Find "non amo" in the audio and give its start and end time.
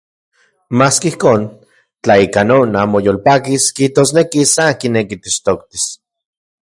2.49-2.97